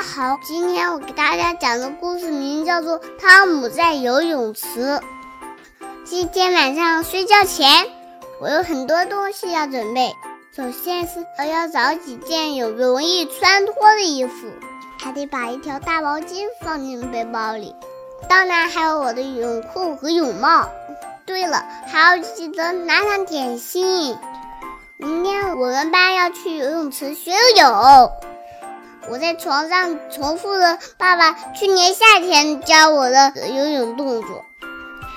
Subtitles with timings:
[0.00, 4.64] 好，今天我给大家讲的故事名叫做《汤姆在游泳池》。
[6.04, 7.84] 今天晚上睡觉前，
[8.40, 10.14] 我有很多东西要准备。
[10.54, 14.46] 首先是我要找几件有容易穿脱的衣服，
[15.00, 17.74] 还得把一条大毛巾放进背包里。
[18.28, 20.68] 当然还有我的泳裤和泳帽。
[21.26, 24.16] 对了，还要记得拿上点心。
[24.96, 28.12] 明天我们班要去游泳池学游泳。
[29.10, 34.44] 我在床上重复了爸爸去年夏天教我的游泳动作，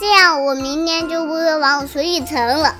[0.00, 2.74] 这样我明年就不会往水里沉了。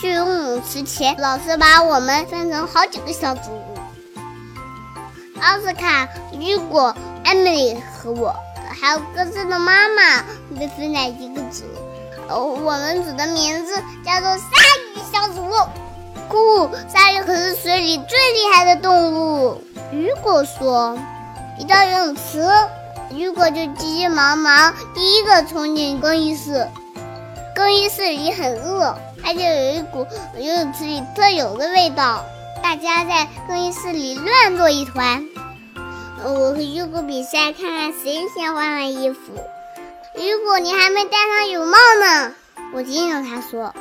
[0.00, 3.50] 去游泳池前，老师把我们分成好几个小组，
[5.40, 8.34] 奥斯卡、雨果、艾米丽和我，
[8.80, 10.24] 还有各自的妈妈
[10.58, 11.64] 被分在一个组。
[12.28, 14.46] 我们组的名字叫做鲨
[14.94, 15.42] 鱼小组。
[16.28, 19.62] 酷，鲨鱼可是水里最厉害的动物。
[19.92, 20.98] 雨果说
[21.60, 22.48] ：“一到游泳池，
[23.10, 26.66] 雨果就急急忙忙第一个冲进更衣室。
[27.54, 30.06] 更衣室里很热，而且有一股
[30.38, 32.24] 游泳池里特有的味道。
[32.62, 35.26] 大家在更衣室里乱作一团。
[36.24, 39.18] 我和雨果比赛，看看谁先换完衣服。
[40.16, 42.32] 雨果，你还没戴上泳帽呢。”
[42.74, 43.74] 我听着他说：“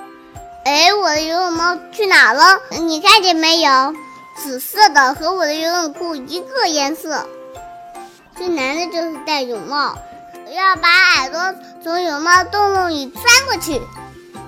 [0.65, 2.59] 哎，我的游泳帽去哪了？
[2.81, 3.95] 你看见没有？”
[4.43, 7.27] 紫色的和我的游泳裤一个颜色，
[8.35, 9.95] 最难的就是戴泳帽，
[10.51, 13.79] 要把耳朵从泳帽洞洞里穿过去。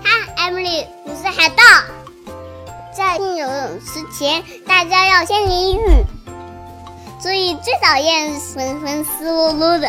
[0.04, 1.64] 看，艾米丽，你是海盗。
[2.98, 6.04] 在进游泳池前，大家要先淋浴，
[7.22, 9.88] 所以最讨厌浑浑湿漉漉的。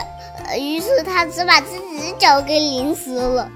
[0.59, 3.49] 于是他只把自己的脚给淋湿了。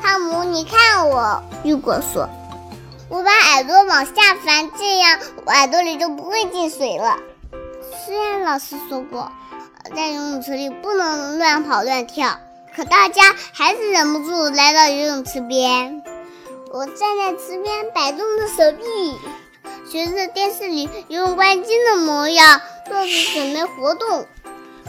[0.00, 2.28] 汤姆，你看我，雨果说。
[3.10, 7.18] 我把耳朵往下翻，这样我耳朵里就不会进水了。
[8.04, 9.32] 虽然老师说过，
[9.96, 12.38] 在游泳池里不能乱跑乱跳，
[12.76, 16.02] 可大家还是忍不住来到游泳池边。
[16.70, 19.16] 我站在池边摆动着手臂，
[19.90, 24.26] 学着电视里游泳冠军的模样，做着准备活动。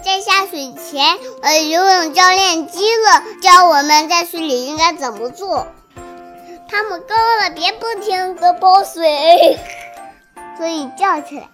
[0.03, 5.67] 在下水前，呃，游泳教练基勒教我们在水里应该怎么做。
[6.69, 9.59] 他们够了，别不停的泼水，
[10.57, 11.47] 所以叫起来。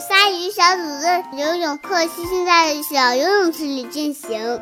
[0.00, 4.60] 鲨鱼小组的游泳课现在小游泳池里进行。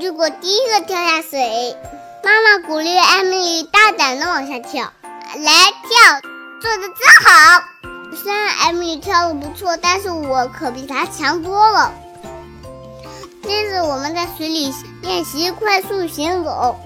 [0.00, 1.76] 如果第一个跳下水，
[2.24, 4.92] 妈妈鼓励艾米丽大胆的往下跳，
[5.36, 6.20] 来跳，
[6.60, 7.62] 做的真好。
[8.22, 11.92] 虽然艾米丽跳的不错，但是我可比她强多了。
[13.42, 16.76] 这次我们在水里练习快速行走。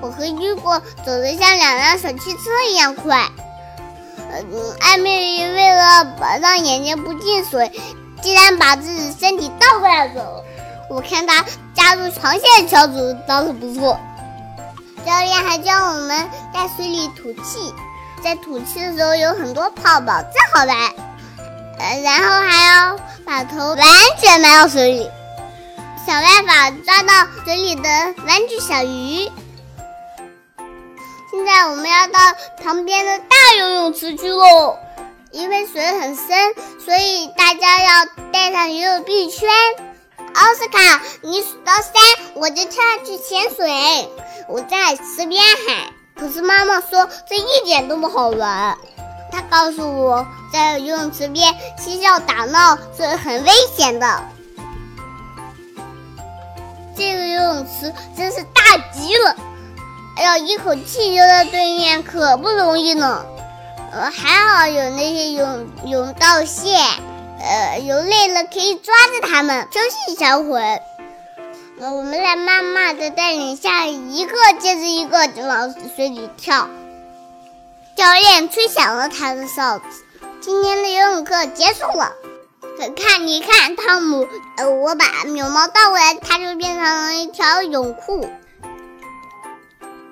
[0.00, 3.28] 我和雨果走得像两辆小汽车一样快。
[4.32, 6.06] 嗯，艾米丽为了
[6.40, 7.70] 让眼睛不进水，
[8.22, 10.44] 竟然把自己身体倒过来走。
[10.88, 11.44] 我看她
[11.74, 13.98] 加入长线小组倒是不错。
[15.04, 17.74] 教练还教我们在水里吐气，
[18.22, 20.76] 在吐气的时候有很多泡泡，真好玩。
[21.78, 23.78] 呃，然后还要把头完
[24.20, 25.10] 全埋到水里，
[26.06, 27.88] 想办法抓到水里的
[28.26, 29.30] 玩具小鱼。
[31.30, 32.18] 现在我们要到
[32.60, 34.76] 旁边的大游泳池去喽，
[35.30, 36.26] 因为水很深，
[36.84, 39.48] 所以大家要带上游泳臂圈。
[40.34, 41.92] 奥斯卡，你数到三，
[42.34, 44.10] 我就跳下去潜水。
[44.48, 48.76] 我在池边喊，可是妈妈说这一点都不好玩。
[49.30, 54.20] 她告诉我在游泳池边嬉笑打闹是很危险的。
[56.96, 59.36] 这个游泳池真是大极了。
[60.22, 63.24] 要一口气游到对面可不容易呢，
[63.92, 66.78] 呃，还好有那些泳泳道线，
[67.40, 70.80] 呃，游累了可以抓着它们休息一小会儿。
[71.78, 76.68] 我们在妈妈的带领下，一个接着一个往水里跳。
[77.96, 79.84] 教练吹响了他的哨子，
[80.42, 82.12] 今天的游泳课结束了。
[82.96, 84.26] 看，你看，汤姆，
[84.58, 88.28] 呃，我把泳帽倒过来，它就变成了一条泳裤。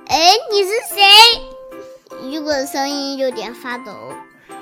[0.08, 2.30] 哎，你是谁？
[2.30, 3.92] 雨果的声音有点发抖。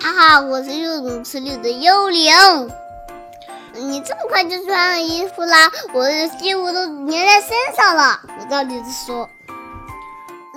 [0.01, 2.33] 哈哈，我是游泳池里的幽灵。
[3.75, 5.71] 你这么快就穿上衣服啦？
[5.93, 8.21] 我的衣服都粘在身上了。
[8.41, 9.31] 我到底是说，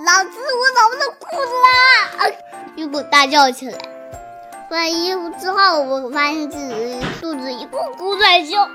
[0.04, 2.32] 老子我找不到裤子啦！
[2.74, 3.78] 雨果大叫起来。
[4.68, 8.68] 换衣服之后，我发现自己肚子一咕咕在叫。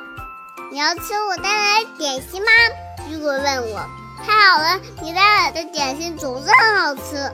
[0.71, 2.47] 你要吃我带来的点心吗？
[3.09, 3.85] 雨果问我。
[4.23, 7.31] 太好了，你带来的点心总是很好吃。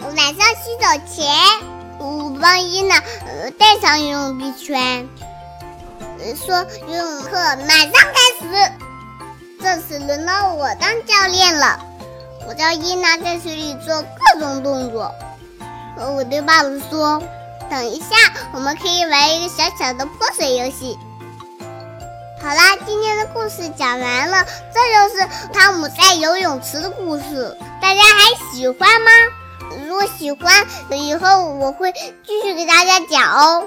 [0.00, 1.26] 晚上洗澡前，
[1.98, 5.08] 我帮伊娜呃戴上游泳圈。
[6.36, 8.72] 说游泳课马上开始。
[9.60, 11.80] 这次轮到我当教练了，
[12.48, 15.12] 我叫伊娜，在水里做各种动作。
[15.96, 17.20] 我对爸爸说
[17.68, 18.06] ：“等一下，
[18.52, 20.96] 我们可以玩一个小小的泼水游戏。”
[22.40, 27.56] 好啦，今天的故事讲完了，这就是汤姆在游泳池的故事。
[27.82, 29.10] 大家还喜欢吗？
[29.86, 31.92] 如果喜欢，以后我会
[32.24, 33.66] 继续给大家讲哦。